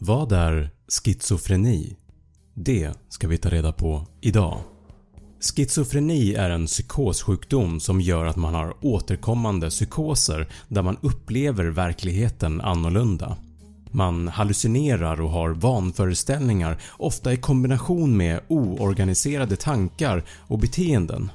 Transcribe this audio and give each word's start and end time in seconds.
Vad 0.00 0.32
är 0.32 0.70
schizofreni? 0.88 1.96
Det 2.54 2.92
ska 3.08 3.28
vi 3.28 3.38
ta 3.38 3.48
reda 3.48 3.72
på 3.72 4.06
idag. 4.20 4.58
Schizofreni 5.40 6.34
är 6.34 6.50
en 6.50 6.66
psykossjukdom 6.66 7.80
som 7.80 8.00
gör 8.00 8.24
att 8.24 8.36
man 8.36 8.54
har 8.54 8.74
återkommande 8.82 9.70
psykoser 9.70 10.48
där 10.68 10.82
man 10.82 10.96
upplever 11.00 11.64
verkligheten 11.64 12.60
annorlunda. 12.60 13.36
Man 13.90 14.28
hallucinerar 14.28 15.20
och 15.20 15.30
har 15.30 15.50
vanföreställningar 15.50 16.80
ofta 16.96 17.32
i 17.32 17.36
kombination 17.36 18.16
med 18.16 18.40
oorganiserade 18.48 19.56
tankar 19.56 20.24
och 20.38 20.58
beteenden. 20.58 21.30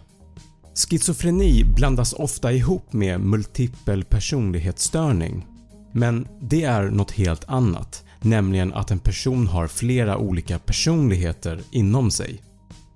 Schizofreni 0.75 1.63
blandas 1.63 2.13
ofta 2.13 2.51
ihop 2.51 2.93
med 2.93 3.19
multipel 3.19 4.03
personlighetsstörning 4.03 5.45
men 5.95 6.27
det 6.41 6.63
är 6.63 6.83
något 6.89 7.11
helt 7.11 7.49
annat, 7.49 8.03
nämligen 8.23 8.73
att 8.73 8.91
en 8.91 8.99
person 8.99 9.47
har 9.47 9.67
flera 9.67 10.17
olika 10.17 10.59
personligheter 10.59 11.61
inom 11.71 12.11
sig. 12.11 12.41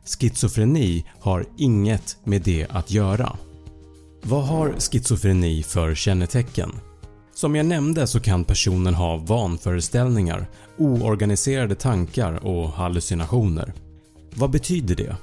Schizofreni 0.06 1.06
har 1.20 1.46
inget 1.58 2.18
med 2.24 2.42
det 2.42 2.68
att 2.70 2.92
göra. 2.92 3.38
Vad 4.24 4.44
har 4.44 4.76
schizofreni 4.80 5.64
för 5.64 5.96
kännetecken? 5.96 6.72
Som 7.36 7.56
jag 7.56 7.66
nämnde 7.66 8.08
så 8.08 8.20
kan 8.20 8.44
personen 8.44 8.94
ha 8.94 9.18
vanföreställningar, 9.18 10.50
oorganiserade 10.78 11.76
tankar 11.76 12.46
och 12.46 12.70
hallucinationer. 12.70 13.74
Vad 14.34 14.50
betyder 14.50 14.96
det? 14.96 15.16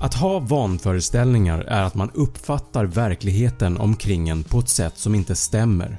Att 0.00 0.14
ha 0.14 0.38
vanföreställningar 0.38 1.60
är 1.60 1.82
att 1.82 1.94
man 1.94 2.10
uppfattar 2.14 2.84
verkligheten 2.84 3.76
omkring 3.76 4.28
en 4.28 4.44
på 4.44 4.58
ett 4.58 4.68
sätt 4.68 4.98
som 4.98 5.14
inte 5.14 5.36
stämmer. 5.36 5.98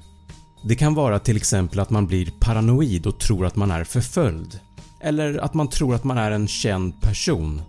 Det 0.61 0.75
kan 0.75 0.93
vara 0.93 1.19
till 1.19 1.37
exempel 1.37 1.79
att 1.79 1.89
man 1.89 2.07
blir 2.07 2.31
paranoid 2.39 3.07
och 3.07 3.19
tror 3.19 3.45
att 3.45 3.55
man 3.55 3.71
är 3.71 3.83
förföljd, 3.83 4.59
eller 4.99 5.37
att 5.37 5.53
man 5.53 5.67
tror 5.67 5.95
att 5.95 6.03
man 6.03 6.17
är 6.17 6.31
en 6.31 6.47
känd 6.47 7.01
person, 7.01 7.61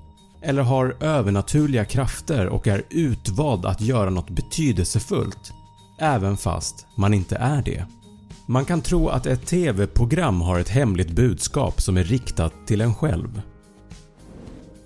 eller 0.43 0.63
har 0.63 0.97
övernaturliga 1.01 1.85
krafter 1.85 2.47
och 2.47 2.67
är 2.67 2.83
utvald 2.91 3.67
att 3.67 3.81
göra 3.81 4.11
något 4.11 4.31
betydelsefullt, 4.31 5.53
även 5.99 6.37
fast 6.37 6.87
man 6.95 7.15
inte 7.15 7.37
är 7.37 7.63
det. 7.63 7.85
Man 8.47 8.65
kan 8.65 8.81
tro 8.81 9.09
att 9.09 9.27
ett 9.27 9.47
TV-program 9.47 10.41
har 10.41 10.59
ett 10.59 10.69
hemligt 10.69 11.11
budskap 11.11 11.81
som 11.83 11.97
är 11.97 12.05
riktat 12.05 12.53
till 12.67 12.81
en 12.81 12.95
själv. 12.95 13.43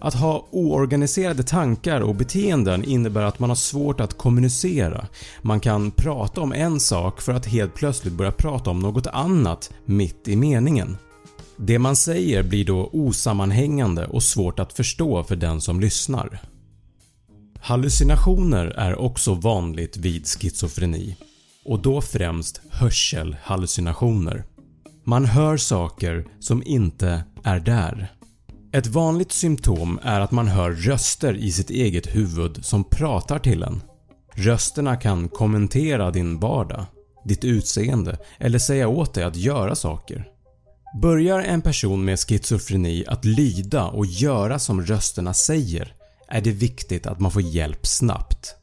Att 0.05 0.15
ha 0.15 0.47
oorganiserade 0.51 1.43
tankar 1.43 2.01
och 2.01 2.15
beteenden 2.15 2.85
innebär 2.85 3.23
att 3.23 3.39
man 3.39 3.51
har 3.51 3.55
svårt 3.57 4.01
att 4.01 4.19
kommunicera. 4.19 5.07
Man 5.43 5.61
kan 5.61 5.91
prata 5.91 6.41
om 6.41 6.53
en 6.53 6.81
sak 6.81 7.21
för 7.21 7.33
att 7.33 7.47
helt 7.47 7.75
plötsligt 7.75 8.15
börja 8.15 8.33
prata 8.33 8.71
om 8.71 8.81
något 8.81 9.07
annat 9.07 9.71
mitt 9.85 10.29
i 10.29 10.37
meningen. 10.37 10.97
Det 11.57 11.79
man 11.79 11.97
säger 11.97 12.43
blir 12.43 12.65
då 12.65 12.91
osammanhängande 12.93 14.07
och 14.07 14.23
svårt 14.23 14.59
att 14.59 14.73
förstå 14.73 15.25
för 15.25 15.37
den 15.37 15.61
som 15.61 15.81
lyssnar. 15.81 16.41
Hallucinationer 17.61 18.67
är 18.67 18.99
också 18.99 19.35
vanligt 19.35 19.97
vid 19.97 20.27
schizofreni 20.27 21.17
och 21.65 21.83
då 21.83 22.01
främst 22.01 22.61
hörselhallucinationer. 22.71 24.45
Man 25.05 25.25
hör 25.25 25.57
saker 25.57 26.27
som 26.41 26.63
inte 26.63 27.25
är 27.45 27.61
där. 27.61 28.14
Ett 28.75 28.87
vanligt 28.87 29.33
symptom 29.33 30.01
är 30.03 30.21
att 30.21 30.31
man 30.31 30.49
hör 30.49 30.71
röster 30.71 31.37
i 31.37 31.53
sitt 31.53 31.71
eget 31.71 32.15
huvud 32.15 32.65
som 32.65 32.85
pratar 32.85 33.39
till 33.39 33.63
en. 33.63 33.83
Rösterna 34.35 34.97
kan 34.97 35.29
kommentera 35.29 36.11
din 36.11 36.41
vardag, 36.41 36.87
ditt 37.25 37.45
utseende 37.45 38.19
eller 38.39 38.59
säga 38.59 38.89
åt 38.89 39.15
dig 39.15 39.25
att 39.25 39.37
göra 39.37 39.75
saker. 39.75 40.29
Börjar 41.03 41.41
en 41.41 41.63
person 41.63 42.05
med 42.05 42.19
schizofreni 42.19 43.05
att 43.09 43.25
lyda 43.25 43.85
och 43.85 44.07
göra 44.07 44.59
som 44.59 44.83
rösterna 44.83 45.35
säger 45.35 45.95
är 46.29 46.41
det 46.41 46.53
viktigt 46.53 47.07
att 47.07 47.21
man 47.21 47.31
får 47.31 47.43
hjälp 47.43 47.87
snabbt. 47.87 48.55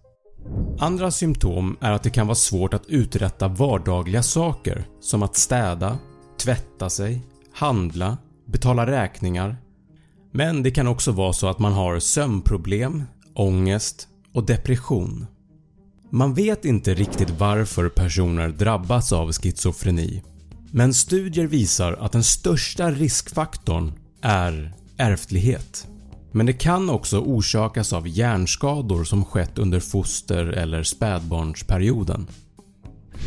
Andra 0.80 1.12
symptom 1.12 1.78
är 1.82 1.92
att 1.92 2.04
det 2.04 2.10
kan 2.10 2.28
vara 2.28 2.36
svårt 2.36 2.74
att 2.74 2.88
uträtta 2.88 3.48
vardagliga 3.48 4.24
saker 4.24 4.86
som 5.02 5.24
att 5.24 5.36
städa, 5.36 5.98
tvätta 6.38 6.90
sig, 6.90 7.22
handla, 7.54 8.18
betala 8.48 8.86
räkningar 8.86 9.58
men 10.32 10.64
det 10.64 10.72
kan 10.72 10.88
också 10.88 11.12
vara 11.12 11.34
så 11.34 11.48
att 11.48 11.60
man 11.60 11.74
har 11.74 12.00
sömnproblem, 12.00 13.04
ångest 13.34 14.08
och 14.34 14.46
depression. 14.46 15.26
Man 16.10 16.34
vet 16.34 16.66
inte 16.66 16.94
riktigt 16.94 17.30
varför 17.30 17.90
personer 17.90 18.50
drabbas 18.50 19.14
av 19.14 19.32
schizofreni 19.32 20.24
men 20.74 20.94
studier 20.94 21.48
visar 21.48 21.94
att 21.94 22.12
den 22.12 22.24
största 22.24 22.92
riskfaktorn 22.92 23.94
är 24.22 24.74
ärftlighet. 24.98 25.88
Men 26.32 26.46
det 26.46 26.54
kan 26.54 26.90
också 26.90 27.20
orsakas 27.20 27.94
av 27.94 28.08
hjärnskador 28.08 29.04
som 29.04 29.26
skett 29.26 29.58
under 29.58 29.80
foster 29.80 30.46
eller 30.46 30.84
spädbarnsperioden. 30.84 32.28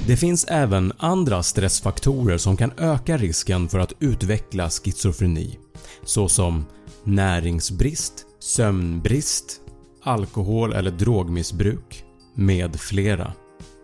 Det 0.07 0.17
finns 0.17 0.45
även 0.45 0.93
andra 0.99 1.43
stressfaktorer 1.43 2.39
som 2.39 2.57
kan 2.57 2.73
öka 2.79 3.17
risken 3.17 3.69
för 3.69 3.79
att 3.79 3.93
utveckla 4.01 4.71
schizofreni 4.71 5.59
såsom 6.05 6.65
näringsbrist, 7.05 8.27
sömnbrist, 8.41 9.61
alkohol 10.03 10.73
eller 10.73 10.91
drogmissbruk 10.91 12.05
med 12.35 12.81
flera. 12.81 13.33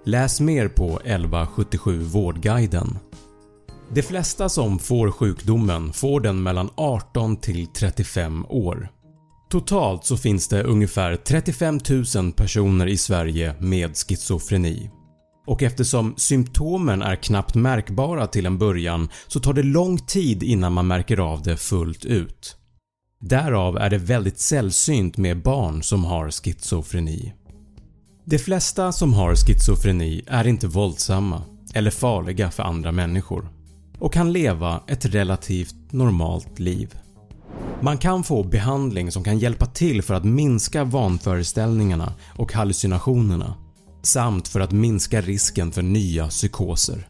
Läs 0.05 0.41
mer 0.41 0.69
på 0.69 1.01
1177 1.01 1.99
Vårdguiden. 1.99 2.99
De 3.95 4.03
flesta 4.03 4.49
som 4.49 4.79
får 4.79 5.11
sjukdomen 5.11 5.93
får 5.93 6.21
den 6.21 6.43
mellan 6.43 6.71
18 6.75 7.37
till 7.37 7.67
35 7.67 8.47
år. 8.49 8.89
Totalt 9.51 10.05
så 10.05 10.17
finns 10.17 10.49
det 10.49 10.63
ungefär 10.63 11.17
35 11.17 11.81
000 12.17 12.33
personer 12.33 12.87
i 12.87 12.97
Sverige 12.97 13.55
med 13.59 13.97
schizofreni 13.97 14.91
och 15.47 15.63
eftersom 15.63 16.15
symptomen 16.17 17.03
är 17.03 17.17
knappt 17.17 17.55
märkbara 17.55 18.27
till 18.27 18.47
en 18.47 18.59
början 18.59 19.09
så 19.27 19.41
tar 19.41 19.53
det 19.53 19.63
lång 19.63 19.99
tid 19.99 20.43
innan 20.43 20.73
man 20.73 20.87
märker 20.87 21.19
av 21.19 21.43
det 21.43 21.57
fullt 21.57 22.05
ut. 22.05 22.57
Därav 23.21 23.77
är 23.77 23.91
det 23.91 23.99
väldigt 23.99 24.39
sällsynt 24.39 25.17
med 25.17 25.43
barn 25.43 25.83
som 25.83 26.05
har 26.05 26.31
schizofreni. 26.31 27.33
De 28.25 28.39
flesta 28.39 28.93
som 28.93 29.15
har 29.15 29.35
schizofreni 29.35 30.25
är 30.27 30.47
inte 30.47 30.67
våldsamma 30.67 31.43
eller 31.75 31.91
farliga 31.91 32.51
för 32.51 32.63
andra 32.63 32.93
människor 32.93 33.49
och 33.99 34.13
kan 34.13 34.33
leva 34.33 34.81
ett 34.87 35.05
relativt 35.05 35.93
normalt 35.93 36.59
liv. 36.59 36.95
Man 37.83 37.99
kan 37.99 38.25
få 38.25 38.45
behandling 38.45 39.13
som 39.13 39.25
kan 39.25 39.39
hjälpa 39.39 39.67
till 39.67 40.03
för 40.03 40.15
att 40.15 40.25
minska 40.25 40.85
vanföreställningarna 40.85 42.15
och 42.37 42.53
hallucinationerna 42.53 43.55
samt 44.03 44.49
för 44.49 44.61
att 44.61 44.73
minska 44.73 45.21
risken 45.21 45.73
för 45.73 45.83
nya 45.83 46.29
psykoser. 46.29 47.09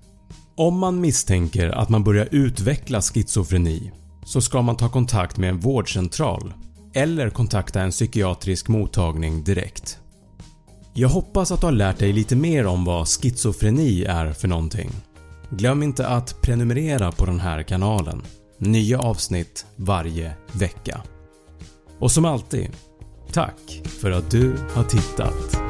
Om 0.57 0.79
man 0.79 1.01
misstänker 1.01 1.69
att 1.69 1.89
man 1.89 2.05
börjar 2.05 2.29
utveckla 2.31 3.03
schizofreni 3.03 3.93
så 4.25 4.41
ska 4.41 4.63
man 4.63 4.77
ta 4.77 4.89
kontakt 4.89 5.37
med 5.37 5.51
en 5.51 5.61
vårdcentral 5.61 6.55
eller 6.95 7.31
kontakta 7.31 7.81
en 7.81 7.91
psykiatrisk 7.91 8.69
mottagning 8.69 9.45
direkt. 9.45 9.99
Jag 10.95 11.09
hoppas 11.09 11.53
att 11.53 11.61
du 11.61 11.67
har 11.67 11.73
lärt 11.73 11.99
dig 11.99 12.13
lite 12.13 12.37
mer 12.37 12.67
om 12.67 12.85
vad 12.85 13.09
schizofreni 13.09 14.05
är 14.05 14.33
för 14.33 14.49
någonting. 14.49 14.91
Glöm 15.51 15.83
inte 15.83 16.07
att 16.07 16.43
prenumerera 16.43 17.13
på 17.13 17.27
den 17.27 17.41
här 17.41 17.63
kanalen. 17.63 18.23
Nya 18.59 18.99
avsnitt 18.99 19.67
varje 19.77 20.33
vecka. 20.53 21.01
Och 21.99 22.13
som 22.13 22.25
alltid, 22.25 22.69
tack 23.33 23.83
för 24.01 24.11
att 24.11 24.31
du 24.31 24.55
har 24.75 24.85
tittat. 24.85 25.70